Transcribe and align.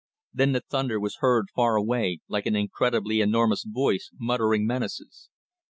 Then 0.33 0.53
the 0.53 0.61
thunder 0.61 0.99
was 0.99 1.17
heard 1.17 1.51
far 1.53 1.75
away, 1.75 2.21
like 2.27 2.47
an 2.47 2.55
incredibly 2.55 3.21
enormous 3.21 3.63
voice 3.63 4.09
muttering 4.17 4.65
menaces. 4.65 5.29